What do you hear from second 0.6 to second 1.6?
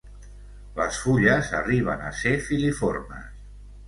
Les fulles